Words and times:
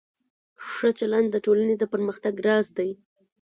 ښه 0.67 0.89
چلند 0.99 1.27
د 1.31 1.35
ټولنې 1.45 1.75
د 1.77 1.83
پرمختګ 1.93 2.33
راز 2.47 2.67
دی. 2.77 2.89